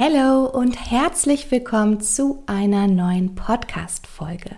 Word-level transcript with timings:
Hallo 0.00 0.44
und 0.44 0.92
herzlich 0.92 1.50
willkommen 1.50 2.00
zu 2.00 2.44
einer 2.46 2.86
neuen 2.86 3.34
Podcast-Folge. 3.34 4.50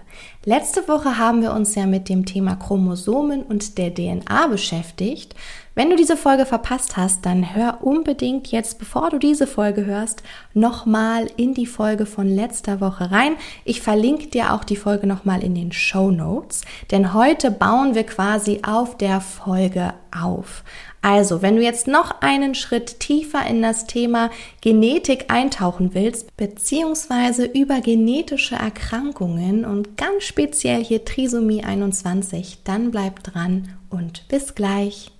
Letzte 0.45 0.87
Woche 0.87 1.17
haben 1.17 1.41
wir 1.41 1.55
uns 1.55 1.75
ja 1.75 1.87
mit 1.87 2.11
dem 2.11 2.27
Thema 2.27 2.57
Chromosomen 2.57 3.45
und 3.45 3.79
der 3.79 3.95
DNA 3.95 4.49
beschäftigt. 4.49 5.35
Wenn 5.75 5.89
du 5.89 5.97
diese 5.97 6.19
Folge 6.19 6.45
verpasst 6.45 6.99
hast, 6.99 7.25
dann 7.25 7.55
hör 7.55 7.79
unbedingt 7.81 8.49
jetzt, 8.49 8.79
bevor 8.79 9.09
du 9.09 9.19
diese 9.19 9.47
Folge 9.47 9.87
hörst, 9.87 10.23
nochmal 10.53 11.31
in 11.39 11.55
die 11.55 11.65
Folge 11.65 12.05
von 12.05 12.29
letzter 12.29 12.83
Woche 12.83 13.11
rein. 13.11 13.37
Ich 13.65 13.81
verlinke 13.81 14.27
dir 14.27 14.53
auch 14.53 14.65
die 14.65 14.77
Folge 14.77 15.07
nochmal 15.07 15.43
in 15.43 15.55
den 15.55 15.73
Show 15.73 16.11
Notes, 16.11 16.61
denn 16.91 17.15
heute 17.15 17.51
bauen 17.51 17.95
wir 17.95 18.05
quasi 18.05 18.61
auf 18.63 18.99
der 18.99 19.23
Folge 19.23 19.95
auf. 20.15 20.65
Also, 21.03 21.41
wenn 21.41 21.57
du 21.57 21.63
jetzt 21.63 21.87
noch 21.87 22.21
einen 22.21 22.55
Schritt 22.55 23.01
tiefer 23.01 23.47
in 23.47 23.63
das 23.63 23.87
Thema 23.87 24.31
Genetik 24.61 25.27
eintauchen 25.33 25.95
willst, 25.95 26.37
beziehungsweise 26.37 27.47
über 27.47 27.81
genetische 27.81 28.57
Erkrankungen 28.57 29.65
und 29.65 29.97
ganz 29.97 30.25
speziell 30.25 30.85
hier 30.85 31.05
Trisomie 31.05 31.65
21, 31.65 32.59
dann 32.65 32.91
bleib 32.91 33.23
dran 33.23 33.71
und 33.89 34.29
bis 34.29 34.55
gleich. 34.55 35.11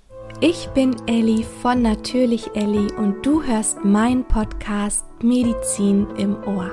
Ich 0.41 0.69
bin 0.69 0.97
Elli 1.07 1.45
von 1.63 1.83
Natürlich 1.83 2.55
Elli 2.55 2.93
und 2.97 3.25
du 3.25 3.43
hörst 3.43 3.85
meinen 3.85 4.25
Podcast 4.25 5.05
Medizin 5.23 6.07
im 6.19 6.37
Ohr. 6.45 6.71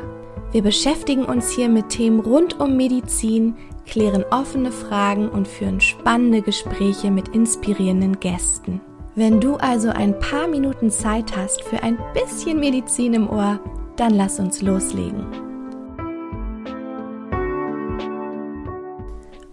Wir 0.51 0.61
beschäftigen 0.61 1.25
uns 1.25 1.51
hier 1.51 1.67
mit 1.67 1.89
Themen 1.89 2.19
rund 2.19 2.59
um 2.59 2.77
Medizin, 2.77 3.55
klären 3.85 4.25
offene 4.31 4.71
Fragen 4.71 5.29
und 5.29 5.47
führen 5.47 5.81
spannende 5.81 6.41
Gespräche 6.41 7.11
mit 7.11 7.29
inspirierenden 7.29 8.19
Gästen. 8.19 8.79
Wenn 9.17 9.41
du 9.41 9.55
also 9.55 9.89
ein 9.89 10.19
paar 10.19 10.47
Minuten 10.47 10.91
Zeit 10.91 11.35
hast 11.35 11.63
für 11.63 11.81
ein 11.81 11.97
bisschen 12.13 12.59
Medizin 12.59 13.15
im 13.15 13.27
Ohr, 13.27 13.59
dann 13.95 14.13
lass 14.13 14.39
uns 14.39 14.61
loslegen. 14.61 15.25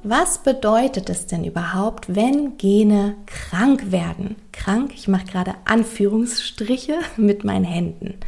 Was 0.02 0.36
bedeutet 0.36 1.08
es 1.08 1.28
denn 1.28 1.44
überhaupt, 1.44 2.14
wenn 2.14 2.58
Gene 2.58 3.14
krank 3.24 3.90
werden? 3.90 4.36
Krank, 4.52 4.92
ich 4.94 5.08
mache 5.08 5.24
gerade 5.24 5.54
Anführungsstriche 5.64 6.98
mit 7.16 7.44
meinen 7.44 7.64
Händen. 7.64 8.18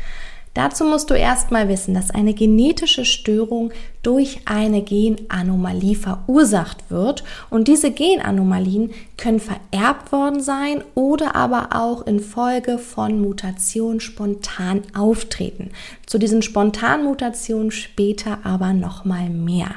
Dazu 0.57 0.87
musst 0.87 1.11
du 1.11 1.15
erstmal 1.15 1.69
wissen, 1.69 1.93
dass 1.93 2.11
eine 2.11 2.33
genetische 2.33 3.05
Störung 3.05 3.73
durch 4.03 4.41
eine 4.47 4.81
Genanomalie 4.81 5.95
verursacht 5.95 6.91
wird 6.91 7.25
und 7.51 7.69
diese 7.69 7.91
Genanomalien 7.91 8.95
können 9.19 9.39
vererbt 9.39 10.13
worden 10.13 10.41
sein 10.41 10.83
oder 10.95 11.37
aber 11.37 11.69
auch 11.73 12.07
infolge 12.07 12.79
von 12.79 13.21
Mutationen 13.21 14.01
spontan 14.01 14.81
auftreten. 14.97 15.73
Zu 16.07 16.17
diesen 16.17 16.41
spontanen 16.41 17.05
Mutationen 17.05 17.71
später 17.71 18.39
aber 18.43 18.73
nochmal 18.73 19.29
mehr. 19.29 19.73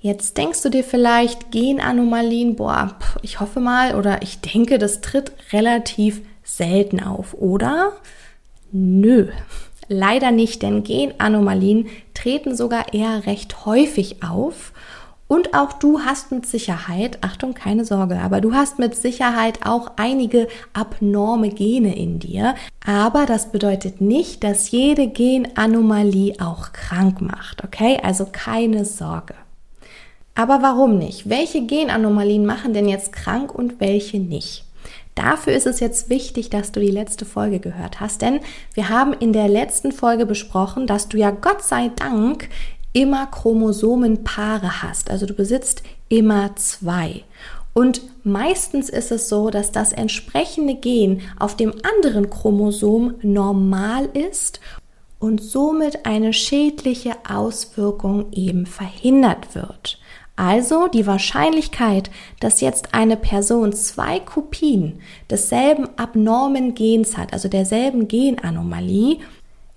Jetzt 0.00 0.38
denkst 0.38 0.62
du 0.62 0.70
dir 0.70 0.82
vielleicht 0.82 1.52
Genanomalien, 1.52 2.56
boah, 2.56 2.96
ich 3.20 3.38
hoffe 3.38 3.60
mal 3.60 3.94
oder 3.96 4.22
ich 4.22 4.40
denke, 4.40 4.78
das 4.78 5.02
tritt 5.02 5.32
relativ 5.52 6.22
selten 6.42 7.00
auf, 7.00 7.34
oder? 7.34 7.92
Nö. 8.72 9.28
Leider 9.92 10.30
nicht, 10.30 10.62
denn 10.62 10.84
Genanomalien 10.84 11.88
treten 12.14 12.54
sogar 12.54 12.94
eher 12.94 13.26
recht 13.26 13.66
häufig 13.66 14.22
auf. 14.22 14.72
Und 15.26 15.52
auch 15.52 15.72
du 15.72 15.98
hast 15.98 16.30
mit 16.30 16.46
Sicherheit, 16.46 17.18
Achtung, 17.22 17.54
keine 17.54 17.84
Sorge, 17.84 18.20
aber 18.20 18.40
du 18.40 18.54
hast 18.54 18.78
mit 18.78 18.94
Sicherheit 18.94 19.66
auch 19.66 19.90
einige 19.96 20.46
abnorme 20.74 21.48
Gene 21.48 21.96
in 21.96 22.20
dir. 22.20 22.54
Aber 22.86 23.26
das 23.26 23.50
bedeutet 23.50 24.00
nicht, 24.00 24.44
dass 24.44 24.70
jede 24.70 25.08
Genanomalie 25.08 26.36
auch 26.40 26.72
krank 26.72 27.20
macht, 27.20 27.64
okay? 27.64 27.98
Also 28.00 28.28
keine 28.30 28.84
Sorge. 28.84 29.34
Aber 30.36 30.62
warum 30.62 30.98
nicht? 30.98 31.28
Welche 31.28 31.66
Genanomalien 31.66 32.46
machen 32.46 32.74
denn 32.74 32.88
jetzt 32.88 33.12
krank 33.12 33.52
und 33.52 33.80
welche 33.80 34.20
nicht? 34.20 34.64
Dafür 35.20 35.52
ist 35.52 35.66
es 35.66 35.80
jetzt 35.80 36.08
wichtig, 36.08 36.48
dass 36.48 36.72
du 36.72 36.80
die 36.80 36.90
letzte 36.90 37.26
Folge 37.26 37.60
gehört 37.60 38.00
hast, 38.00 38.22
denn 38.22 38.40
wir 38.72 38.88
haben 38.88 39.12
in 39.12 39.34
der 39.34 39.48
letzten 39.48 39.92
Folge 39.92 40.24
besprochen, 40.24 40.86
dass 40.86 41.08
du 41.08 41.18
ja 41.18 41.30
Gott 41.30 41.62
sei 41.62 41.90
Dank 41.94 42.48
immer 42.94 43.26
Chromosomenpaare 43.26 44.82
hast. 44.82 45.10
Also 45.10 45.26
du 45.26 45.34
besitzt 45.34 45.82
immer 46.08 46.56
zwei. 46.56 47.22
Und 47.74 48.00
meistens 48.24 48.88
ist 48.88 49.12
es 49.12 49.28
so, 49.28 49.50
dass 49.50 49.72
das 49.72 49.92
entsprechende 49.92 50.74
Gen 50.74 51.20
auf 51.38 51.54
dem 51.54 51.74
anderen 51.98 52.30
Chromosom 52.30 53.16
normal 53.20 54.08
ist 54.14 54.58
und 55.18 55.42
somit 55.42 56.06
eine 56.06 56.32
schädliche 56.32 57.12
Auswirkung 57.28 58.32
eben 58.32 58.64
verhindert 58.64 59.54
wird. 59.54 60.00
Also 60.40 60.88
die 60.88 61.06
Wahrscheinlichkeit, 61.06 62.10
dass 62.40 62.62
jetzt 62.62 62.94
eine 62.94 63.18
Person 63.18 63.74
zwei 63.74 64.20
Kopien 64.20 65.00
desselben 65.28 65.86
abnormen 65.98 66.74
Gens 66.74 67.18
hat, 67.18 67.34
also 67.34 67.50
derselben 67.50 68.08
Genanomalie, 68.08 69.18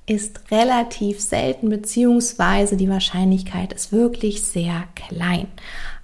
ist 0.06 0.40
relativ 0.52 1.20
selten, 1.20 1.68
beziehungsweise 1.68 2.78
die 2.78 2.88
Wahrscheinlichkeit 2.88 3.74
ist 3.74 3.92
wirklich 3.92 4.42
sehr 4.42 4.86
klein. 4.96 5.48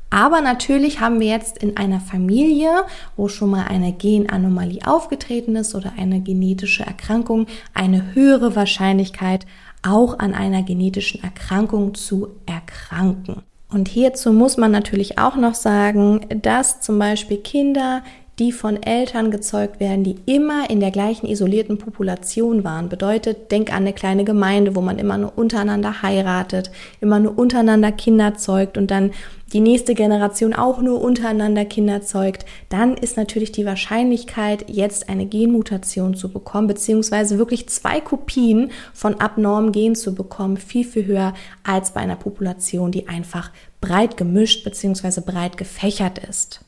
Aber 0.09 0.41
natürlich 0.41 0.99
haben 0.99 1.21
wir 1.21 1.27
jetzt 1.27 1.59
in 1.59 1.77
einer 1.77 2.01
Familie, 2.01 2.83
wo 3.15 3.29
schon 3.29 3.51
mal 3.51 3.65
eine 3.65 3.93
Genanomalie 3.93 4.85
aufgetreten 4.85 5.55
ist 5.55 5.73
oder 5.73 5.93
eine 5.97 6.19
genetische 6.19 6.83
Erkrankung, 6.83 7.47
eine 7.73 8.13
höhere 8.13 8.57
Wahrscheinlichkeit, 8.57 9.45
auch 9.83 10.19
an 10.19 10.33
einer 10.33 10.63
genetischen 10.63 11.23
Erkrankung 11.23 11.95
zu 11.95 12.35
erkranken. 12.45 13.43
Und 13.71 13.87
hierzu 13.87 14.33
muss 14.33 14.57
man 14.57 14.71
natürlich 14.71 15.19
auch 15.19 15.35
noch 15.35 15.53
sagen, 15.53 16.25
dass 16.41 16.81
zum 16.81 16.97
Beispiel 16.97 17.37
Kinder, 17.37 18.01
die 18.39 18.51
von 18.53 18.81
Eltern 18.81 19.31
gezeugt 19.31 19.79
werden, 19.79 20.03
die 20.03 20.15
immer 20.25 20.69
in 20.69 20.79
der 20.79 20.91
gleichen 20.91 21.27
isolierten 21.27 21.77
Population 21.77 22.63
waren. 22.63 22.87
Bedeutet, 22.87 23.51
denk 23.51 23.69
an 23.69 23.83
eine 23.83 23.93
kleine 23.93 24.23
Gemeinde, 24.23 24.75
wo 24.75 24.81
man 24.81 24.97
immer 24.97 25.17
nur 25.17 25.37
untereinander 25.37 26.01
heiratet, 26.01 26.71
immer 27.01 27.19
nur 27.19 27.37
untereinander 27.37 27.91
Kinder 27.91 28.35
zeugt 28.35 28.77
und 28.77 28.91
dann 28.91 29.11
die 29.51 29.59
nächste 29.59 29.95
Generation 29.95 30.53
auch 30.53 30.79
nur 30.79 31.01
untereinander 31.01 31.65
Kinder 31.65 32.01
zeugt, 32.01 32.45
dann 32.69 32.95
ist 32.95 33.17
natürlich 33.17 33.51
die 33.51 33.65
Wahrscheinlichkeit, 33.65 34.65
jetzt 34.67 35.09
eine 35.09 35.25
Genmutation 35.25 36.13
zu 36.15 36.31
bekommen, 36.31 36.67
beziehungsweise 36.67 37.37
wirklich 37.37 37.67
zwei 37.67 37.99
Kopien 37.99 38.71
von 38.93 39.19
abnormen 39.19 39.71
Gen 39.71 39.95
zu 39.95 40.13
bekommen, 40.13 40.57
viel, 40.57 40.85
viel 40.85 41.05
höher 41.05 41.33
als 41.63 41.91
bei 41.91 42.01
einer 42.01 42.15
Population, 42.15 42.91
die 42.91 43.07
einfach 43.07 43.51
breit 43.81 44.17
gemischt 44.17 44.63
beziehungsweise 44.63 45.21
breit 45.21 45.57
gefächert 45.57 46.19
ist. 46.19 46.61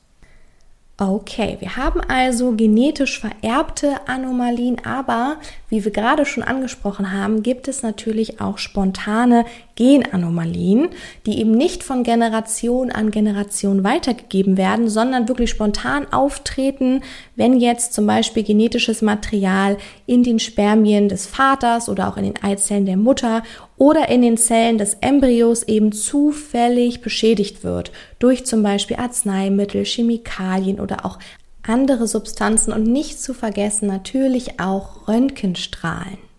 Okay, 1.04 1.58
wir 1.62 1.78
haben 1.78 2.00
also 2.00 2.52
genetisch 2.52 3.20
vererbte 3.20 4.08
Anomalien, 4.08 4.86
aber 4.86 5.38
wie 5.68 5.84
wir 5.84 5.92
gerade 5.92 6.28
schon 6.28 6.44
angesprochen 6.44 7.12
haben, 7.12 7.42
gibt 7.42 7.68
es 7.68 7.82
natürlich 7.82 8.40
auch 8.40 8.60
spontane 8.60 9.46
Genanomalien, 9.82 10.90
die 11.26 11.40
eben 11.40 11.54
nicht 11.54 11.84
von 11.84 12.04
Generation 12.04 12.92
an 12.92 13.10
Generation 13.10 13.84
weitergegeben 13.84 14.56
werden, 14.56 14.88
sondern 14.88 15.28
wirklich 15.28 15.50
spontan 15.50 16.06
auftreten, 16.14 17.02
wenn 17.36 17.60
jetzt 17.60 17.94
zum 17.94 18.06
Beispiel 18.06 18.44
genetisches 18.44 19.02
Material 19.02 19.78
in 20.06 20.22
den 20.22 20.38
Spermien 20.38 21.10
des 21.10 21.26
Vaters 21.26 21.90
oder 21.90 22.10
auch 22.10 22.18
in 22.18 22.26
den 22.26 22.44
Eizellen 22.44 22.86
der 22.86 22.98
Mutter 22.98 23.42
oder 23.76 24.10
in 24.10 24.22
den 24.22 24.38
Zellen 24.38 24.78
des 24.78 24.98
Embryos 25.02 25.64
eben 25.64 25.92
zufällig 25.92 27.02
beschädigt 27.02 27.64
wird 27.64 27.92
durch 28.20 28.46
zum 28.46 28.62
Beispiel 28.62 28.98
Arzneimittel, 28.98 29.84
Chemikalien 29.84 30.80
oder 30.80 31.08
auch 31.08 31.18
andere 31.64 32.06
Substanzen 32.06 32.72
und 32.72 32.84
nicht 32.84 33.20
zu 33.20 33.34
vergessen 33.34 33.88
natürlich 33.88 34.60
auch 34.60 35.08
Röntgenstrahlen. 35.08 36.31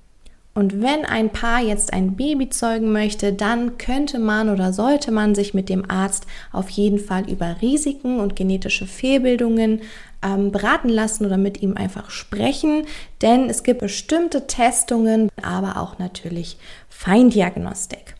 Und 0.54 0.82
wenn 0.82 1.06
ein 1.06 1.30
Paar 1.30 1.62
jetzt 1.62 1.94
ein 1.94 2.14
Baby 2.14 2.50
zeugen 2.50 2.92
möchte, 2.92 3.32
dann 3.32 3.78
könnte 3.78 4.18
man 4.18 4.50
oder 4.50 4.72
sollte 4.72 5.10
man 5.10 5.34
sich 5.34 5.54
mit 5.54 5.70
dem 5.70 5.90
Arzt 5.90 6.26
auf 6.52 6.68
jeden 6.68 6.98
Fall 6.98 7.30
über 7.30 7.56
Risiken 7.62 8.20
und 8.20 8.36
genetische 8.36 8.86
Fehlbildungen 8.86 9.80
ähm, 10.22 10.52
beraten 10.52 10.90
lassen 10.90 11.24
oder 11.24 11.38
mit 11.38 11.62
ihm 11.62 11.76
einfach 11.76 12.10
sprechen, 12.10 12.86
denn 13.22 13.48
es 13.48 13.62
gibt 13.62 13.80
bestimmte 13.80 14.46
Testungen, 14.46 15.30
aber 15.42 15.78
auch 15.78 15.98
natürlich 15.98 16.58
Feindiagnostik. 16.88 18.14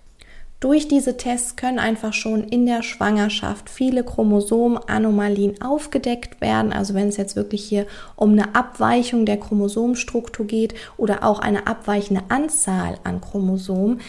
Durch 0.62 0.86
diese 0.86 1.16
Tests 1.16 1.56
können 1.56 1.80
einfach 1.80 2.12
schon 2.12 2.44
in 2.44 2.66
der 2.66 2.84
Schwangerschaft 2.84 3.68
viele 3.68 4.04
Chromosomenanomalien 4.04 5.60
aufgedeckt 5.60 6.40
werden. 6.40 6.72
Also 6.72 6.94
wenn 6.94 7.08
es 7.08 7.16
jetzt 7.16 7.34
wirklich 7.34 7.64
hier 7.64 7.84
um 8.14 8.30
eine 8.30 8.54
Abweichung 8.54 9.26
der 9.26 9.38
Chromosomstruktur 9.38 10.46
geht 10.46 10.74
oder 10.96 11.24
auch 11.24 11.40
eine 11.40 11.66
abweichende 11.66 12.22
Anzahl 12.28 12.94
an 13.02 13.20
Chromosomen, 13.20 14.00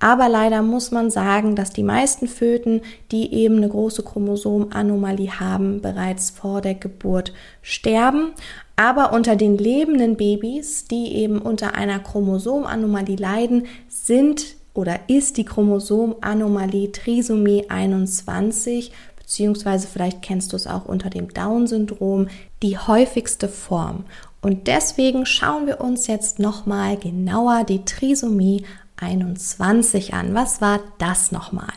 aber 0.00 0.28
leider 0.28 0.60
muss 0.60 0.90
man 0.90 1.10
sagen, 1.10 1.56
dass 1.56 1.70
die 1.70 1.82
meisten 1.82 2.28
Föten, 2.28 2.82
die 3.10 3.32
eben 3.32 3.56
eine 3.56 3.70
große 3.70 4.02
Chromosomenanomalie 4.02 5.40
haben, 5.40 5.80
bereits 5.80 6.28
vor 6.28 6.60
der 6.60 6.74
Geburt 6.74 7.32
sterben. 7.62 8.32
Aber 8.76 9.14
unter 9.14 9.34
den 9.34 9.56
lebenden 9.56 10.16
Babys, 10.16 10.84
die 10.84 11.14
eben 11.14 11.38
unter 11.38 11.74
einer 11.74 12.00
Chromosomanomalie 12.00 13.16
leiden, 13.16 13.66
sind 13.88 14.56
oder 14.74 15.00
ist 15.08 15.36
die 15.36 15.44
Chromosomanomalie 15.44 16.92
Trisomie 16.92 17.68
21 17.68 18.92
beziehungsweise 19.32 19.86
vielleicht 19.86 20.20
kennst 20.20 20.52
du 20.52 20.56
es 20.56 20.66
auch 20.66 20.84
unter 20.84 21.08
dem 21.08 21.32
Down-Syndrom, 21.32 22.28
die 22.62 22.76
häufigste 22.76 23.48
Form. 23.48 24.04
Und 24.42 24.66
deswegen 24.66 25.24
schauen 25.24 25.66
wir 25.66 25.80
uns 25.80 26.06
jetzt 26.06 26.38
nochmal 26.38 26.98
genauer 26.98 27.64
die 27.64 27.84
Trisomie 27.84 28.64
21 28.96 30.12
an. 30.12 30.34
Was 30.34 30.60
war 30.60 30.80
das 30.98 31.32
nochmal? 31.32 31.72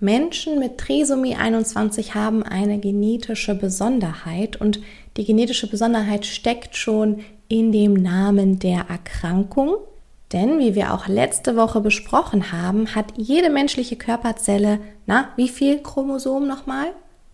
Menschen 0.00 0.58
mit 0.58 0.78
Trisomie 0.78 1.34
21 1.34 2.14
haben 2.14 2.44
eine 2.44 2.78
genetische 2.78 3.54
Besonderheit 3.54 4.60
und 4.60 4.80
die 5.16 5.24
genetische 5.24 5.68
Besonderheit 5.68 6.24
steckt 6.24 6.76
schon 6.76 7.20
in 7.48 7.72
dem 7.72 7.94
Namen 7.94 8.58
der 8.58 8.86
Erkrankung. 8.88 9.74
Denn, 10.32 10.58
wie 10.58 10.74
wir 10.74 10.92
auch 10.92 11.08
letzte 11.08 11.56
Woche 11.56 11.80
besprochen 11.80 12.52
haben, 12.52 12.94
hat 12.94 13.06
jede 13.16 13.48
menschliche 13.48 13.96
Körperzelle, 13.96 14.78
na, 15.06 15.28
wie 15.36 15.48
viel 15.48 15.78
Chromosomen 15.82 16.48
nochmal? 16.48 16.88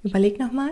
Überleg 0.04 0.38
nochmal. 0.38 0.70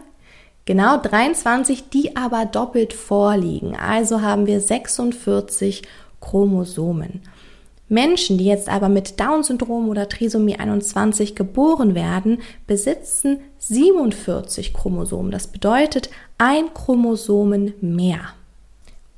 Genau 0.64 0.98
23, 0.98 1.88
die 1.88 2.16
aber 2.16 2.44
doppelt 2.44 2.92
vorliegen. 2.92 3.74
Also 3.74 4.22
haben 4.22 4.46
wir 4.46 4.60
46 4.60 5.82
Chromosomen. 6.20 7.22
Menschen, 7.88 8.38
die 8.38 8.46
jetzt 8.46 8.68
aber 8.68 8.88
mit 8.88 9.18
Down-Syndrom 9.18 9.88
oder 9.88 10.08
Trisomie 10.08 10.56
21 10.56 11.34
geboren 11.34 11.94
werden, 11.94 12.38
besitzen 12.66 13.40
47 13.58 14.72
Chromosomen. 14.72 15.32
Das 15.32 15.48
bedeutet 15.48 16.08
ein 16.38 16.72
Chromosomen 16.72 17.74
mehr. 17.80 18.20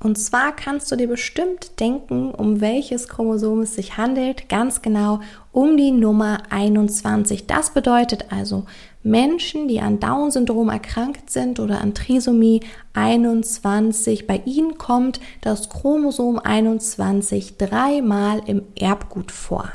Und 0.05 0.19
zwar 0.19 0.55
kannst 0.55 0.91
du 0.91 0.97
dir 0.97 1.07
bestimmt 1.07 1.79
denken, 1.79 2.29
um 2.29 2.61
welches 2.61 3.07
Chromosom 3.07 3.61
es 3.61 3.73
sich 3.73 3.97
handelt, 3.97 4.49
ganz 4.49 4.83
genau 4.83 5.19
um 5.51 5.77
die 5.77 5.89
Nummer 5.89 6.43
21. 6.51 7.47
Das 7.47 7.71
bedeutet 7.71 8.25
also, 8.29 8.65
Menschen, 9.01 9.67
die 9.67 9.79
an 9.79 9.99
Down-Syndrom 9.99 10.69
erkrankt 10.69 11.31
sind 11.31 11.59
oder 11.59 11.81
an 11.81 11.95
Trisomie 11.95 12.59
21, 12.93 14.27
bei 14.27 14.43
ihnen 14.45 14.77
kommt 14.77 15.19
das 15.41 15.69
Chromosom 15.69 16.37
21 16.37 17.57
dreimal 17.57 18.43
im 18.45 18.61
Erbgut 18.79 19.31
vor. 19.31 19.71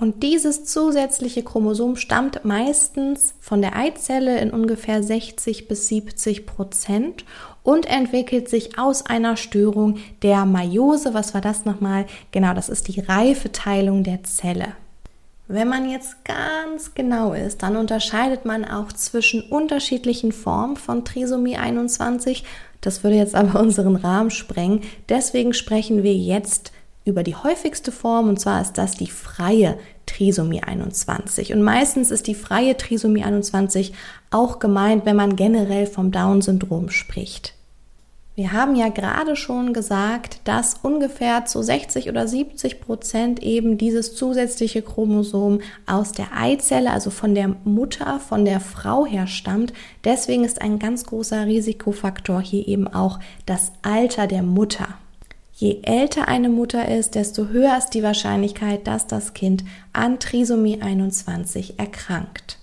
Und 0.00 0.22
dieses 0.22 0.64
zusätzliche 0.64 1.42
Chromosom 1.42 1.96
stammt 1.96 2.42
meistens 2.42 3.34
von 3.38 3.60
der 3.60 3.76
Eizelle 3.76 4.40
in 4.40 4.50
ungefähr 4.50 5.02
60 5.02 5.68
bis 5.68 5.88
70 5.88 6.46
Prozent 6.46 7.26
und 7.62 7.84
entwickelt 7.84 8.48
sich 8.48 8.78
aus 8.78 9.04
einer 9.04 9.36
Störung 9.36 9.98
der 10.22 10.46
Meiose. 10.46 11.12
Was 11.12 11.34
war 11.34 11.42
das 11.42 11.66
nochmal? 11.66 12.06
Genau, 12.32 12.54
das 12.54 12.70
ist 12.70 12.88
die 12.88 13.00
Reifeteilung 13.00 14.02
der 14.02 14.24
Zelle. 14.24 14.68
Wenn 15.48 15.68
man 15.68 15.90
jetzt 15.90 16.24
ganz 16.24 16.94
genau 16.94 17.34
ist, 17.34 17.62
dann 17.62 17.76
unterscheidet 17.76 18.46
man 18.46 18.64
auch 18.64 18.92
zwischen 18.92 19.42
unterschiedlichen 19.42 20.32
Formen 20.32 20.76
von 20.76 21.04
Trisomie 21.04 21.58
21. 21.58 22.44
Das 22.80 23.04
würde 23.04 23.16
jetzt 23.16 23.34
aber 23.34 23.60
unseren 23.60 23.96
Rahmen 23.96 24.30
sprengen. 24.30 24.80
Deswegen 25.10 25.52
sprechen 25.52 26.02
wir 26.02 26.14
jetzt 26.14 26.72
über 27.10 27.22
die 27.22 27.36
häufigste 27.36 27.92
Form 27.92 28.28
und 28.28 28.40
zwar 28.40 28.62
ist 28.62 28.78
das 28.78 28.92
die 28.92 29.10
freie 29.10 29.76
Trisomie 30.06 30.62
21. 30.62 31.52
Und 31.52 31.62
meistens 31.62 32.10
ist 32.10 32.26
die 32.26 32.34
freie 32.34 32.76
Trisomie 32.76 33.24
21 33.24 33.92
auch 34.30 34.58
gemeint, 34.58 35.06
wenn 35.06 35.16
man 35.16 35.36
generell 35.36 35.86
vom 35.86 36.10
Down-Syndrom 36.10 36.90
spricht. 36.90 37.54
Wir 38.36 38.52
haben 38.52 38.74
ja 38.74 38.88
gerade 38.88 39.36
schon 39.36 39.74
gesagt, 39.74 40.40
dass 40.44 40.76
ungefähr 40.82 41.44
zu 41.44 41.62
60 41.62 42.08
oder 42.08 42.26
70 42.26 42.80
Prozent 42.80 43.42
eben 43.42 43.76
dieses 43.76 44.14
zusätzliche 44.14 44.80
Chromosom 44.80 45.60
aus 45.86 46.12
der 46.12 46.28
Eizelle, 46.34 46.90
also 46.90 47.10
von 47.10 47.34
der 47.34 47.56
Mutter, 47.64 48.18
von 48.18 48.46
der 48.46 48.60
Frau 48.60 49.04
herstammt. 49.04 49.74
Deswegen 50.04 50.44
ist 50.44 50.62
ein 50.62 50.78
ganz 50.78 51.04
großer 51.04 51.44
Risikofaktor 51.44 52.40
hier 52.40 52.66
eben 52.66 52.88
auch 52.88 53.18
das 53.44 53.72
Alter 53.82 54.26
der 54.26 54.42
Mutter. 54.42 54.88
Je 55.60 55.80
älter 55.82 56.26
eine 56.26 56.48
Mutter 56.48 56.88
ist, 56.88 57.16
desto 57.16 57.48
höher 57.48 57.76
ist 57.76 57.90
die 57.90 58.02
Wahrscheinlichkeit, 58.02 58.86
dass 58.86 59.06
das 59.06 59.34
Kind 59.34 59.62
an 59.92 60.18
Trisomie 60.18 60.80
21 60.80 61.78
erkrankt. 61.78 62.56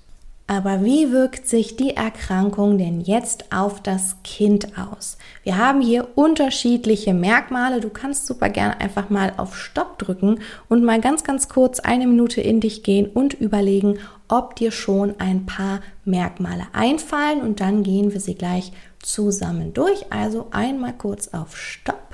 Aber 0.47 0.83
wie 0.83 1.11
wirkt 1.11 1.47
sich 1.47 1.75
die 1.75 1.95
Erkrankung 1.95 2.79
denn 2.79 3.01
jetzt 3.01 3.53
auf 3.53 3.83
das 3.83 4.15
Kind 4.23 4.79
aus? 4.79 5.19
Wir 5.43 5.57
haben 5.57 5.79
hier 5.79 6.07
unterschiedliche 6.15 7.13
Merkmale. 7.13 7.81
Du 7.81 7.89
kannst 7.89 8.25
super 8.25 8.49
gerne 8.49 8.81
einfach 8.81 9.11
mal 9.11 9.31
auf 9.37 9.55
Stopp 9.55 9.99
drücken 9.99 10.39
und 10.67 10.83
mal 10.83 10.99
ganz, 10.99 11.23
ganz 11.23 11.49
kurz 11.49 11.79
eine 11.79 12.07
Minute 12.07 12.41
in 12.41 12.61
dich 12.61 12.81
gehen 12.81 13.05
und 13.05 13.35
überlegen, 13.35 13.99
ob 14.27 14.55
dir 14.55 14.71
schon 14.71 15.19
ein 15.19 15.45
paar 15.45 15.81
Merkmale 16.03 16.63
einfallen 16.73 17.41
und 17.41 17.59
dann 17.59 17.83
gehen 17.83 18.11
wir 18.11 18.21
sie 18.21 18.33
gleich 18.33 18.71
zusammen 19.03 19.75
durch. 19.75 20.11
Also 20.11 20.47
einmal 20.49 20.93
kurz 20.93 21.27
auf 21.27 21.55
Stopp. 21.55 22.06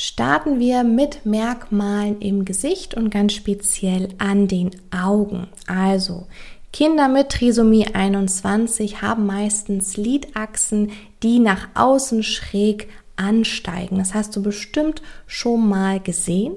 Starten 0.00 0.60
wir 0.60 0.84
mit 0.84 1.26
Merkmalen 1.26 2.20
im 2.20 2.44
Gesicht 2.44 2.94
und 2.94 3.10
ganz 3.10 3.32
speziell 3.32 4.10
an 4.18 4.46
den 4.46 4.70
Augen. 4.92 5.48
Also 5.66 6.28
Kinder 6.72 7.08
mit 7.08 7.30
Trisomie 7.30 7.88
21 7.92 9.02
haben 9.02 9.26
meistens 9.26 9.96
Lidachsen, 9.96 10.92
die 11.24 11.40
nach 11.40 11.66
außen 11.74 12.22
schräg 12.22 12.88
ansteigen. 13.16 13.98
Das 13.98 14.14
hast 14.14 14.36
du 14.36 14.42
bestimmt 14.44 15.02
schon 15.26 15.68
mal 15.68 15.98
gesehen. 15.98 16.54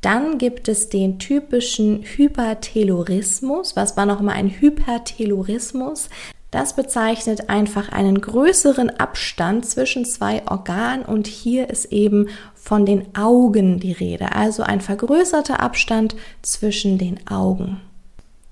Dann 0.00 0.38
gibt 0.38 0.66
es 0.66 0.88
den 0.88 1.20
typischen 1.20 2.02
Hypertelorismus. 2.02 3.76
Was 3.76 3.96
war 3.96 4.04
noch 4.04 4.20
mal 4.20 4.32
ein 4.32 4.50
Hypertelorismus? 4.50 6.08
Das 6.54 6.76
bezeichnet 6.76 7.50
einfach 7.50 7.88
einen 7.88 8.20
größeren 8.20 8.88
Abstand 9.00 9.66
zwischen 9.66 10.04
zwei 10.04 10.46
Organen 10.46 11.04
und 11.04 11.26
hier 11.26 11.68
ist 11.68 11.86
eben 11.86 12.28
von 12.54 12.86
den 12.86 13.12
Augen 13.16 13.80
die 13.80 13.90
Rede, 13.90 14.36
also 14.36 14.62
ein 14.62 14.80
vergrößerter 14.80 15.58
Abstand 15.58 16.14
zwischen 16.42 16.96
den 16.96 17.26
Augen. 17.26 17.80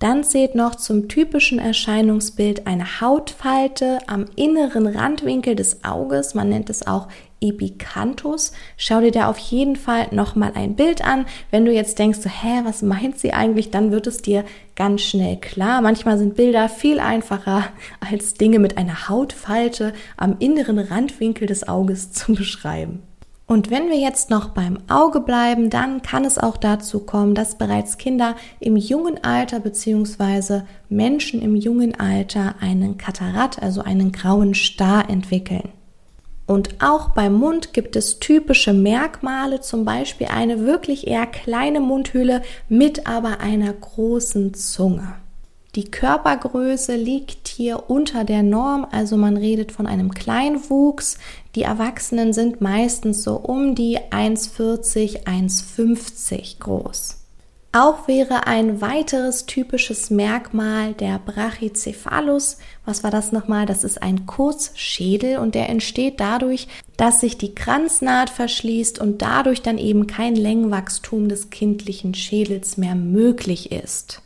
Dann 0.03 0.25
zählt 0.25 0.57
noch 0.57 0.75
zum 0.75 1.07
typischen 1.07 1.61
Erscheinungsbild 1.61 2.67
eine 2.67 3.01
Hautfalte 3.01 4.01
am 4.09 4.25
inneren 4.35 4.89
Randwinkel 4.89 5.55
des 5.55 5.85
Auges. 5.85 6.35
Man 6.35 6.49
nennt 6.49 6.71
es 6.71 6.85
auch 6.85 7.07
Epicanthus. 7.41 8.51
Schau 8.77 9.01
dir 9.01 9.13
da 9.13 9.31
auf 9.31 9.39
jeden 9.39 9.77
Fall 9.77 10.09
nochmal 10.11 10.55
ein 10.57 10.75
Bild 10.75 11.05
an. 11.05 11.25
Wenn 11.53 11.65
du 11.65 11.73
jetzt 11.73 12.01
denkst, 12.01 12.19
so, 12.19 12.29
hä, 12.29 12.63
was 12.65 12.83
meint 12.83 13.21
sie 13.21 13.33
eigentlich, 13.33 13.71
dann 13.71 13.93
wird 13.93 14.09
es 14.09 14.23
dir 14.23 14.45
ganz 14.75 15.03
schnell 15.03 15.37
klar. 15.37 15.81
Manchmal 15.83 16.19
sind 16.19 16.35
Bilder 16.35 16.69
viel 16.69 16.99
einfacher 16.99 17.69
als 18.01 18.35
Dinge 18.35 18.59
mit 18.59 18.79
einer 18.79 19.09
Hautfalte 19.09 19.93
am 20.17 20.35
inneren 20.41 20.81
Randwinkel 20.81 21.47
des 21.47 21.69
Auges 21.69 22.11
zu 22.11 22.35
beschreiben. 22.35 23.05
Und 23.53 23.71
wenn 23.71 23.91
wir 23.91 23.99
jetzt 23.99 24.31
noch 24.31 24.49
beim 24.49 24.79
Auge 24.89 25.21
bleiben, 25.21 25.69
dann 25.69 26.01
kann 26.01 26.25
es 26.25 26.39
auch 26.39 26.57
dazu 26.57 27.01
kommen, 27.01 27.35
dass 27.35 27.59
bereits 27.59 27.99
Kinder 27.99 28.35
im 28.61 28.79
jungen 28.79 29.23
Alter 29.23 29.61
bzw. 29.61 30.63
Menschen 30.89 31.43
im 31.43 31.55
jungen 31.55 32.01
Alter 32.01 32.55
einen 32.63 32.97
Katarakt, 32.97 33.63
also 33.63 33.83
einen 33.83 34.11
grauen 34.11 34.55
Star 34.55 35.11
entwickeln. 35.11 35.69
Und 36.47 36.83
auch 36.83 37.11
beim 37.11 37.35
Mund 37.35 37.75
gibt 37.75 37.95
es 37.95 38.21
typische 38.21 38.73
Merkmale, 38.73 39.61
zum 39.61 39.85
Beispiel 39.85 40.29
eine 40.29 40.61
wirklich 40.65 41.07
eher 41.07 41.27
kleine 41.27 41.81
Mundhöhle 41.81 42.41
mit 42.71 43.07
aber 43.07 43.41
einer 43.41 43.75
großen 43.75 44.55
Zunge. 44.55 45.17
Die 45.75 45.91
Körpergröße 45.91 46.97
liegt 46.97 47.49
hier 47.49 47.89
unter 47.89 48.25
der 48.25 48.43
Norm, 48.43 48.87
also 48.91 49.17
man 49.17 49.39
redet 49.39 49.73
von 49.73 49.87
einem 49.87 50.13
Kleinwuchs. 50.13 51.17
Die 51.55 51.63
Erwachsenen 51.63 52.35
sind 52.35 52.61
meistens 52.61 53.23
so 53.23 53.37
um 53.37 53.75
die 53.75 53.99
1,40, 53.99 55.25
1,50 55.25 56.59
groß. 56.59 57.23
Auch 57.75 58.07
wäre 58.07 58.47
ein 58.47 58.83
weiteres 58.83 59.47
typisches 59.47 60.11
Merkmal 60.11 60.93
der 60.93 61.19
Brachycephalus. 61.19 62.59
Was 62.85 63.03
war 63.03 63.11
das 63.11 63.33
nochmal? 63.33 63.65
Das 63.65 63.83
ist 63.83 64.03
ein 64.03 64.27
Kurzschädel 64.27 65.39
und 65.39 65.55
der 65.55 65.71
entsteht 65.71 66.21
dadurch, 66.21 66.69
dass 66.99 67.23
sich 67.23 67.39
die 67.39 67.55
Kranznaht 67.55 68.29
verschließt 68.29 68.99
und 68.99 69.23
dadurch 69.23 69.63
dann 69.63 69.79
eben 69.79 70.07
kein 70.07 70.37
Längenwachstum 70.37 71.31
des 71.31 71.49
kindlichen 71.49 72.13
Schädels 72.13 72.77
mehr 72.77 72.95
möglich 72.95 73.73
ist. 73.73 74.21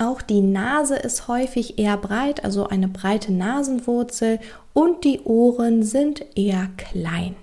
Auch 0.00 0.22
die 0.22 0.42
Nase 0.42 0.94
ist 0.94 1.26
häufig 1.26 1.78
eher 1.78 1.96
breit, 1.96 2.44
also 2.44 2.68
eine 2.68 2.86
breite 2.86 3.32
Nasenwurzel 3.32 4.38
und 4.72 5.02
die 5.02 5.20
Ohren 5.24 5.82
sind 5.82 6.24
eher 6.36 6.68
klein. 6.76 7.34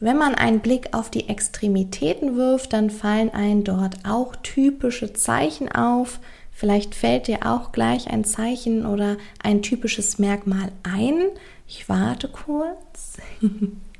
Wenn 0.00 0.18
man 0.18 0.34
einen 0.34 0.58
Blick 0.60 0.88
auf 0.92 1.10
die 1.10 1.28
Extremitäten 1.28 2.36
wirft, 2.36 2.72
dann 2.72 2.90
fallen 2.90 3.30
einem 3.30 3.62
dort 3.62 3.98
auch 4.04 4.34
typische 4.34 5.12
Zeichen 5.12 5.70
auf. 5.70 6.18
Vielleicht 6.50 6.96
fällt 6.96 7.28
dir 7.28 7.46
auch 7.46 7.70
gleich 7.70 8.10
ein 8.10 8.24
Zeichen 8.24 8.84
oder 8.84 9.16
ein 9.42 9.62
typisches 9.62 10.18
Merkmal 10.18 10.72
ein. 10.82 11.26
Ich 11.68 11.88
warte 11.88 12.28
kurz. 12.28 13.18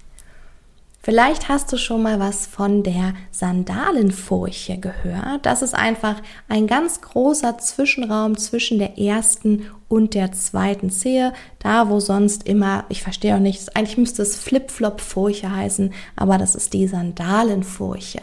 Vielleicht 1.06 1.48
hast 1.48 1.72
du 1.72 1.76
schon 1.76 2.02
mal 2.02 2.18
was 2.18 2.48
von 2.48 2.82
der 2.82 3.14
Sandalenfurche 3.30 4.76
gehört. 4.78 5.46
Das 5.46 5.62
ist 5.62 5.72
einfach 5.72 6.20
ein 6.48 6.66
ganz 6.66 7.00
großer 7.00 7.58
Zwischenraum 7.58 8.36
zwischen 8.36 8.80
der 8.80 8.98
ersten 8.98 9.66
und 9.86 10.14
der 10.14 10.32
zweiten 10.32 10.90
Zehe. 10.90 11.32
Da, 11.60 11.90
wo 11.90 12.00
sonst 12.00 12.48
immer, 12.48 12.86
ich 12.88 13.04
verstehe 13.04 13.36
auch 13.36 13.40
nicht, 13.40 13.76
eigentlich 13.76 13.98
müsste 13.98 14.22
es 14.22 14.36
Flip-Flop-Furche 14.36 15.54
heißen, 15.54 15.94
aber 16.16 16.38
das 16.38 16.56
ist 16.56 16.72
die 16.72 16.88
Sandalenfurche. 16.88 18.22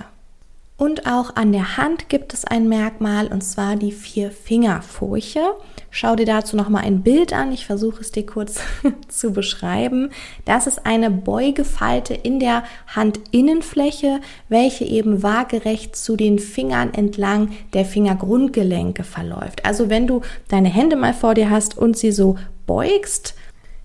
Und 0.75 1.06
auch 1.06 1.36
an 1.36 1.51
der 1.51 1.77
Hand 1.77 2.10
gibt 2.10 2.34
es 2.34 2.46
ein 2.46 2.68
Merkmal 2.68 3.27
und 3.27 3.44
zwar 3.44 3.75
die 3.75 3.92
Vier-Finger-Furche. 3.92 5.42
Schau 5.92 6.15
dir 6.15 6.25
dazu 6.25 6.58
nochmal 6.58 6.84
ein 6.84 7.03
Bild 7.03 7.32
an. 7.32 7.51
Ich 7.51 7.68
versuche 7.68 8.01
es 8.01 8.12
dir 8.12 8.25
kurz 8.25 8.60
zu 9.08 9.32
beschreiben. 9.32 10.10
Das 10.46 10.65
ist 10.65 10.88
eine 10.88 11.12
Beugefalte 11.12 12.15
in 12.15 12.39
der 12.39 12.63
Handinnenfläche, 12.88 14.20
welche 14.50 14.86
eben 14.86 15.22
waagerecht 15.22 15.96
zu 15.96 16.15
den 16.15 16.39
Fingern 16.39 16.94
entlang 16.96 17.51
der 17.74 17.86
Fingergrundgelenke 17.86 19.03
verläuft. 19.03 19.65
Also 19.65 19.89
wenn 19.92 20.08
du 20.08 20.22
deine 20.48 20.70
Hände 20.70 20.96
mal 20.96 21.13
vor 21.13 21.36
dir 21.36 21.51
hast 21.51 21.77
und 21.77 21.96
sie 21.96 22.12
so 22.12 22.38
beugst, 22.65 23.36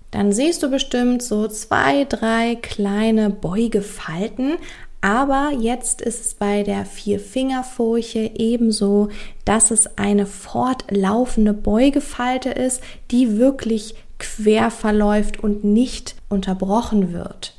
dann 0.09 0.31
siehst 0.31 0.63
du 0.63 0.71
bestimmt 0.71 1.21
so 1.21 1.47
zwei, 1.47 2.05
drei 2.05 2.55
kleine 2.55 3.29
Beugefalten. 3.29 4.57
Aber 5.01 5.51
jetzt 5.57 6.01
ist 6.01 6.25
es 6.25 6.33
bei 6.33 6.63
der 6.63 6.85
Vierfingerfurche 6.85 8.31
ebenso, 8.35 9.09
dass 9.45 9.71
es 9.71 9.97
eine 9.97 10.25
fortlaufende 10.25 11.53
Beugefalte 11.53 12.49
ist, 12.49 12.81
die 13.11 13.37
wirklich 13.37 13.95
quer 14.17 14.71
verläuft 14.71 15.41
und 15.41 15.63
nicht 15.63 16.15
unterbrochen 16.27 17.13
wird. 17.13 17.55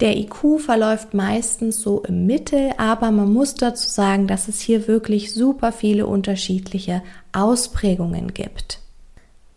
Der 0.00 0.16
IQ 0.16 0.58
verläuft 0.58 1.12
meistens 1.12 1.82
so 1.82 2.02
im 2.02 2.24
Mittel, 2.24 2.72
aber 2.78 3.10
man 3.10 3.30
muss 3.30 3.54
dazu 3.54 3.86
sagen, 3.86 4.26
dass 4.26 4.48
es 4.48 4.60
hier 4.60 4.88
wirklich 4.88 5.34
super 5.34 5.72
viele 5.72 6.06
unterschiedliche 6.06 7.02
Ausprägungen 7.32 8.32
gibt. 8.32 8.79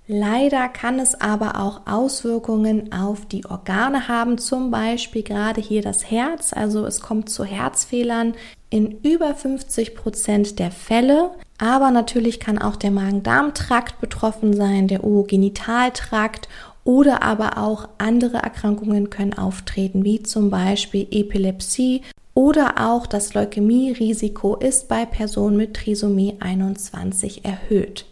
Leider 0.08 0.68
kann 0.68 1.00
es 1.00 1.20
aber 1.20 1.60
auch 1.62 1.88
Auswirkungen 1.88 2.92
auf 2.92 3.26
die 3.26 3.46
Organe 3.46 4.10
haben, 4.10 4.38
zum 4.38 4.70
Beispiel 4.70 5.24
gerade 5.24 5.62
hier 5.62 5.82
das 5.82 6.12
Herz. 6.12 6.52
Also 6.52 6.86
es 6.86 7.00
kommt 7.00 7.30
zu 7.30 7.46
Herzfehlern 7.46 8.34
in 8.70 9.00
über 9.02 9.34
50 9.34 9.96
Prozent 9.96 10.60
der 10.60 10.72
Fälle. 10.72 11.32
Aber 11.58 11.90
natürlich 11.92 12.42
kann 12.42 12.58
auch 12.58 12.76
der 12.76 12.92
Magen-Darm-Trakt 12.92 14.02
betroffen 14.02 14.54
sein, 14.54 14.90
der 14.90 15.06
Urogenitaltrakt 15.06 16.50
oder 16.84 17.24
aber 17.24 17.58
auch 17.58 17.88
andere 17.98 18.38
Erkrankungen 18.38 19.10
können 19.10 19.34
auftreten, 19.34 20.04
wie 20.04 20.22
zum 20.22 20.50
Beispiel 20.50 21.08
Epilepsie 21.12 22.02
oder 22.34 22.90
auch 22.90 23.08
das 23.08 23.34
Leukämie-Risiko 23.34 24.56
ist 24.56 24.90
bei 24.90 25.06
Personen 25.06 25.56
mit 25.56 25.76
Trisomie 25.76 26.36
21 26.40 27.46
erhöht. 27.46 28.06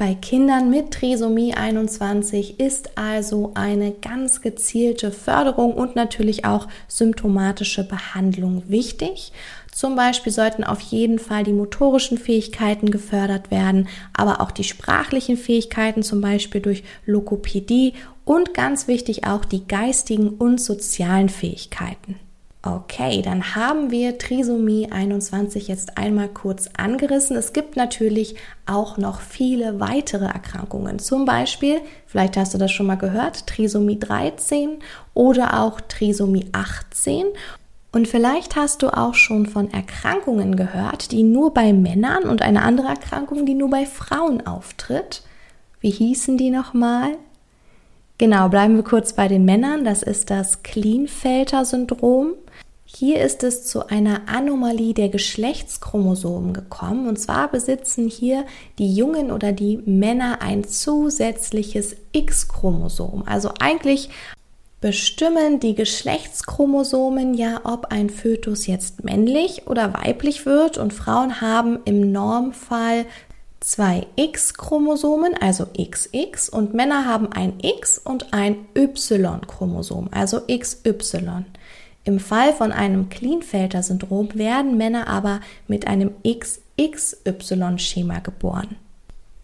Bei 0.00 0.14
Kindern 0.14 0.70
mit 0.70 0.92
Trisomie 0.92 1.52
21 1.52 2.58
ist 2.58 2.96
also 2.96 3.50
eine 3.52 3.92
ganz 3.92 4.40
gezielte 4.40 5.12
Förderung 5.12 5.74
und 5.74 5.94
natürlich 5.94 6.46
auch 6.46 6.68
symptomatische 6.88 7.86
Behandlung 7.86 8.62
wichtig. 8.66 9.30
Zum 9.70 9.96
Beispiel 9.96 10.32
sollten 10.32 10.64
auf 10.64 10.80
jeden 10.80 11.18
Fall 11.18 11.44
die 11.44 11.52
motorischen 11.52 12.16
Fähigkeiten 12.16 12.90
gefördert 12.90 13.50
werden, 13.50 13.88
aber 14.14 14.40
auch 14.40 14.52
die 14.52 14.64
sprachlichen 14.64 15.36
Fähigkeiten, 15.36 16.02
zum 16.02 16.22
Beispiel 16.22 16.62
durch 16.62 16.82
Lokopädie 17.04 17.92
und 18.24 18.54
ganz 18.54 18.88
wichtig 18.88 19.26
auch 19.26 19.44
die 19.44 19.68
geistigen 19.68 20.30
und 20.30 20.62
sozialen 20.62 21.28
Fähigkeiten. 21.28 22.18
Okay, 22.62 23.22
dann 23.22 23.54
haben 23.54 23.90
wir 23.90 24.18
Trisomie 24.18 24.92
21 24.92 25.66
jetzt 25.68 25.96
einmal 25.96 26.28
kurz 26.28 26.68
angerissen. 26.76 27.34
Es 27.36 27.54
gibt 27.54 27.76
natürlich 27.76 28.34
auch 28.66 28.98
noch 28.98 29.22
viele 29.22 29.80
weitere 29.80 30.26
Erkrankungen. 30.26 30.98
Zum 30.98 31.24
Beispiel, 31.24 31.80
vielleicht 32.06 32.36
hast 32.36 32.52
du 32.52 32.58
das 32.58 32.70
schon 32.70 32.84
mal 32.84 32.96
gehört, 32.96 33.46
Trisomie 33.46 33.98
13 33.98 34.78
oder 35.14 35.62
auch 35.62 35.80
Trisomie 35.80 36.50
18. 36.52 37.28
Und 37.92 38.08
vielleicht 38.08 38.56
hast 38.56 38.82
du 38.82 38.94
auch 38.94 39.14
schon 39.14 39.46
von 39.46 39.72
Erkrankungen 39.72 40.54
gehört, 40.54 41.12
die 41.12 41.22
nur 41.22 41.54
bei 41.54 41.72
Männern 41.72 42.24
und 42.24 42.42
eine 42.42 42.62
andere 42.62 42.88
Erkrankung, 42.88 43.46
die 43.46 43.54
nur 43.54 43.70
bei 43.70 43.86
Frauen 43.86 44.46
auftritt. 44.46 45.22
Wie 45.80 45.90
hießen 45.90 46.36
die 46.36 46.50
nochmal? 46.50 47.16
Genau, 48.18 48.50
bleiben 48.50 48.76
wir 48.76 48.84
kurz 48.84 49.14
bei 49.14 49.28
den 49.28 49.46
Männern. 49.46 49.82
Das 49.82 50.02
ist 50.02 50.28
das 50.28 50.62
Klienfelter-Syndrom. 50.62 52.34
Hier 52.96 53.20
ist 53.24 53.44
es 53.44 53.64
zu 53.64 53.86
einer 53.86 54.22
Anomalie 54.26 54.94
der 54.94 55.08
Geschlechtschromosomen 55.08 56.52
gekommen. 56.52 57.08
Und 57.08 57.18
zwar 57.18 57.48
besitzen 57.48 58.08
hier 58.08 58.44
die 58.78 58.92
Jungen 58.92 59.30
oder 59.30 59.52
die 59.52 59.78
Männer 59.86 60.42
ein 60.42 60.64
zusätzliches 60.64 61.96
X-Chromosom. 62.12 63.22
Also 63.26 63.52
eigentlich 63.60 64.10
bestimmen 64.80 65.60
die 65.60 65.76
Geschlechtschromosomen 65.76 67.34
ja, 67.34 67.60
ob 67.64 67.86
ein 67.86 68.10
Fötus 68.10 68.66
jetzt 68.66 69.04
männlich 69.04 69.68
oder 69.68 69.94
weiblich 69.94 70.44
wird. 70.44 70.76
Und 70.76 70.92
Frauen 70.92 71.40
haben 71.40 71.78
im 71.84 72.10
Normfall 72.10 73.06
zwei 73.60 74.06
X-Chromosomen, 74.16 75.34
also 75.40 75.66
XX, 75.66 76.48
und 76.48 76.74
Männer 76.74 77.04
haben 77.04 77.30
ein 77.32 77.54
X 77.62 77.98
und 77.98 78.32
ein 78.32 78.66
Y-Chromosom, 78.74 80.08
also 80.10 80.40
XY. 80.40 81.44
Im 82.04 82.18
Fall 82.18 82.52
von 82.52 82.72
einem 82.72 83.10
Klienfelter-Syndrom 83.10 84.34
werden 84.34 84.76
Männer 84.78 85.06
aber 85.08 85.40
mit 85.68 85.86
einem 85.86 86.12
XXY-Schema 86.26 88.20
geboren. 88.20 88.76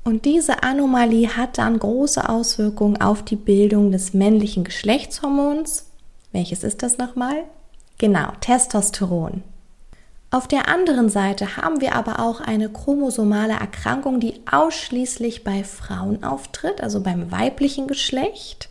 Und 0.05 0.25
diese 0.25 0.63
Anomalie 0.63 1.37
hat 1.37 1.59
dann 1.59 1.79
große 1.79 2.29
Auswirkungen 2.29 3.01
auf 3.01 3.23
die 3.23 3.37
Bildung 3.37 3.91
des 3.91 4.15
männlichen 4.15 4.65
Geschlechtshormons. 4.65 5.87
Welches 6.33 6.63
ist 6.65 6.83
das 6.83 6.97
nochmal? 6.97 7.45
Genau, 7.99 8.31
Testosteron. 8.41 9.43
Auf 10.31 10.49
der 10.49 10.69
anderen 10.69 11.09
Seite 11.09 11.57
haben 11.57 11.81
wir 11.81 11.95
aber 11.95 12.21
auch 12.21 12.41
eine 12.41 12.69
chromosomale 12.69 13.55
Erkrankung, 13.55 14.21
die 14.21 14.35
ausschließlich 14.51 15.45
bei 15.45 15.65
Frauen 15.65 16.25
auftritt, 16.25 16.81
also 16.81 17.01
beim 17.01 17.31
weiblichen 17.31 17.87
Geschlecht. 17.87 18.69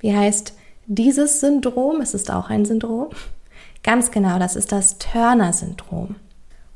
Wie 0.00 0.14
heißt 0.14 0.54
dieses 0.94 1.40
Syndrom, 1.40 2.00
es 2.00 2.12
ist 2.12 2.30
auch 2.30 2.50
ein 2.50 2.64
Syndrom, 2.64 3.08
ganz 3.82 4.10
genau, 4.10 4.38
das 4.38 4.56
ist 4.56 4.72
das 4.72 4.98
Turner-Syndrom. 4.98 6.16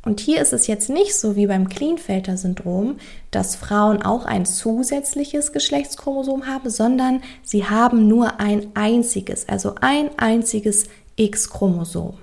Und 0.05 0.21
hier 0.21 0.41
ist 0.41 0.53
es 0.53 0.69
jetzt 0.69 0.89
nicht 0.89 1.17
so 1.17 1.35
wie 1.35 1.49
beim 1.49 1.69
Klienfelter-Syndrom, 1.69 2.97
dass 3.31 3.57
Frauen 3.57 4.03
auch 4.03 4.25
ein 4.25 4.47
zusätzliches 4.47 5.53
Geschlechtschromosom 5.53 6.47
haben, 6.47 6.71
sondern 6.71 7.23
sie 7.43 7.65
haben 7.65 8.07
nur 8.07 8.39
ein 8.39 8.69
einziges, 8.75 9.49
also 9.49 9.75
ein 9.81 10.11
einziges 10.17 10.85
X-Chromosom. 11.17 12.15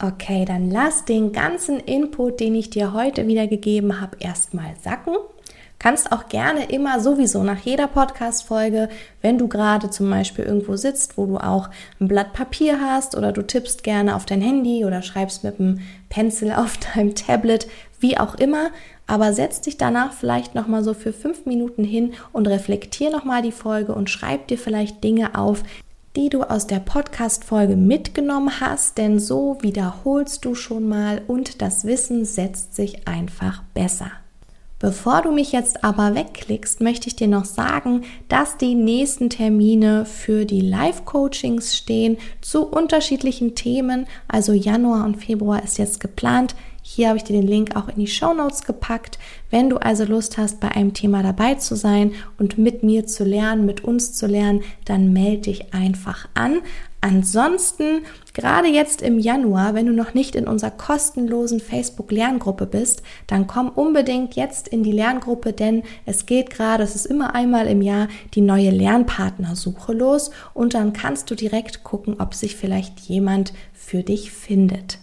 Okay, 0.00 0.44
dann 0.44 0.70
lass 0.70 1.04
den 1.04 1.32
ganzen 1.32 1.78
Input, 1.78 2.40
den 2.40 2.56
ich 2.56 2.70
dir 2.70 2.92
heute 2.92 3.26
wieder 3.28 3.46
gegeben 3.46 4.00
habe, 4.00 4.16
erstmal 4.18 4.74
sacken 4.82 5.14
Kannst 5.82 6.12
auch 6.12 6.28
gerne 6.28 6.70
immer 6.70 7.00
sowieso 7.00 7.42
nach 7.42 7.58
jeder 7.58 7.88
Podcast-Folge, 7.88 8.88
wenn 9.20 9.36
du 9.36 9.48
gerade 9.48 9.90
zum 9.90 10.08
Beispiel 10.08 10.44
irgendwo 10.44 10.76
sitzt, 10.76 11.18
wo 11.18 11.26
du 11.26 11.38
auch 11.38 11.70
ein 12.00 12.06
Blatt 12.06 12.32
Papier 12.34 12.80
hast 12.80 13.16
oder 13.16 13.32
du 13.32 13.42
tippst 13.42 13.82
gerne 13.82 14.14
auf 14.14 14.24
dein 14.24 14.40
Handy 14.40 14.84
oder 14.84 15.02
schreibst 15.02 15.42
mit 15.42 15.58
einem 15.58 15.80
Pencil 16.08 16.52
auf 16.56 16.76
deinem 16.76 17.16
Tablet, 17.16 17.66
wie 17.98 18.16
auch 18.16 18.36
immer, 18.36 18.70
aber 19.08 19.32
setz 19.32 19.60
dich 19.60 19.76
danach 19.76 20.12
vielleicht 20.12 20.54
nochmal 20.54 20.84
so 20.84 20.94
für 20.94 21.12
fünf 21.12 21.46
Minuten 21.46 21.82
hin 21.82 22.14
und 22.32 22.46
reflektier 22.46 23.10
nochmal 23.10 23.42
die 23.42 23.50
Folge 23.50 23.92
und 23.92 24.08
schreib 24.08 24.46
dir 24.46 24.58
vielleicht 24.58 25.02
Dinge 25.02 25.36
auf, 25.36 25.64
die 26.14 26.28
du 26.28 26.44
aus 26.44 26.68
der 26.68 26.78
Podcast-Folge 26.78 27.74
mitgenommen 27.74 28.60
hast, 28.60 28.98
denn 28.98 29.18
so 29.18 29.58
wiederholst 29.62 30.44
du 30.44 30.54
schon 30.54 30.88
mal 30.88 31.22
und 31.26 31.60
das 31.60 31.84
Wissen 31.84 32.24
setzt 32.24 32.76
sich 32.76 33.08
einfach 33.08 33.64
besser. 33.74 34.12
Bevor 34.82 35.22
du 35.22 35.30
mich 35.30 35.52
jetzt 35.52 35.84
aber 35.84 36.16
wegklickst, 36.16 36.80
möchte 36.80 37.06
ich 37.06 37.14
dir 37.14 37.28
noch 37.28 37.44
sagen, 37.44 38.02
dass 38.28 38.56
die 38.56 38.74
nächsten 38.74 39.30
Termine 39.30 40.04
für 40.04 40.44
die 40.44 40.60
Live-Coachings 40.60 41.76
stehen 41.76 42.16
zu 42.40 42.66
unterschiedlichen 42.66 43.54
Themen. 43.54 44.08
Also 44.26 44.52
Januar 44.52 45.04
und 45.04 45.24
Februar 45.24 45.62
ist 45.62 45.78
jetzt 45.78 46.00
geplant. 46.00 46.56
Hier 46.82 47.10
habe 47.10 47.16
ich 47.18 47.22
dir 47.22 47.40
den 47.40 47.46
Link 47.46 47.76
auch 47.76 47.86
in 47.86 48.00
die 48.00 48.08
Show 48.08 48.34
Notes 48.34 48.64
gepackt. 48.64 49.20
Wenn 49.50 49.70
du 49.70 49.76
also 49.76 50.04
Lust 50.04 50.36
hast, 50.36 50.58
bei 50.58 50.72
einem 50.72 50.94
Thema 50.94 51.22
dabei 51.22 51.54
zu 51.54 51.76
sein 51.76 52.10
und 52.36 52.58
mit 52.58 52.82
mir 52.82 53.06
zu 53.06 53.22
lernen, 53.22 53.64
mit 53.64 53.84
uns 53.84 54.14
zu 54.14 54.26
lernen, 54.26 54.62
dann 54.84 55.12
melde 55.12 55.42
dich 55.42 55.72
einfach 55.72 56.28
an. 56.34 56.58
Ansonsten, 57.04 58.02
gerade 58.32 58.68
jetzt 58.68 59.02
im 59.02 59.18
Januar, 59.18 59.74
wenn 59.74 59.86
du 59.86 59.92
noch 59.92 60.14
nicht 60.14 60.36
in 60.36 60.46
unserer 60.46 60.70
kostenlosen 60.70 61.58
Facebook-Lerngruppe 61.58 62.64
bist, 62.64 63.02
dann 63.26 63.48
komm 63.48 63.70
unbedingt 63.70 64.36
jetzt 64.36 64.68
in 64.68 64.84
die 64.84 64.92
Lerngruppe, 64.92 65.52
denn 65.52 65.82
es 66.06 66.26
geht 66.26 66.50
gerade, 66.50 66.84
es 66.84 66.94
ist 66.94 67.06
immer 67.06 67.34
einmal 67.34 67.66
im 67.66 67.82
Jahr, 67.82 68.06
die 68.34 68.40
neue 68.40 68.70
Lernpartnersuche 68.70 69.92
los 69.92 70.30
und 70.54 70.74
dann 70.74 70.92
kannst 70.92 71.28
du 71.28 71.34
direkt 71.34 71.82
gucken, 71.82 72.20
ob 72.20 72.34
sich 72.34 72.54
vielleicht 72.54 73.00
jemand 73.00 73.52
für 73.74 74.04
dich 74.04 74.30
findet. 74.30 75.00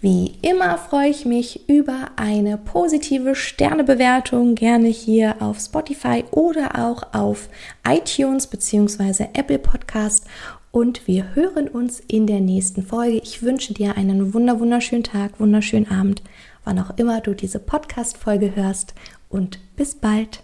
Wie 0.00 0.32
immer 0.40 0.78
freue 0.78 1.10
ich 1.10 1.26
mich 1.26 1.68
über 1.68 2.06
eine 2.16 2.56
positive 2.56 3.36
Sternebewertung, 3.36 4.54
gerne 4.56 4.88
hier 4.88 5.36
auf 5.40 5.60
Spotify 5.60 6.24
oder 6.32 6.88
auch 6.88 7.02
auf 7.12 7.50
iTunes 7.86 8.46
bzw. 8.46 9.26
Apple 9.34 9.58
Podcast. 9.58 10.24
Und 10.72 11.06
wir 11.06 11.34
hören 11.34 11.68
uns 11.68 12.00
in 12.00 12.26
der 12.26 12.40
nächsten 12.40 12.82
Folge. 12.82 13.18
Ich 13.18 13.42
wünsche 13.42 13.74
dir 13.74 13.96
einen 13.96 14.34
wunder 14.34 14.60
wunderschönen 14.60 15.02
Tag, 15.02 15.40
wunderschönen 15.40 15.90
Abend, 15.90 16.22
wann 16.64 16.78
auch 16.78 16.96
immer 16.96 17.20
du 17.20 17.34
diese 17.34 17.58
Podcast-Folge 17.58 18.54
hörst. 18.54 18.94
Und 19.28 19.58
bis 19.76 19.94
bald. 19.94 20.42